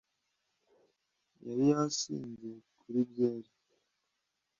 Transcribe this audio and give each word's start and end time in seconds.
Yari 1.47 1.63
yasinze 1.73 2.49
kuri 2.79 2.99
byeri 3.09 3.49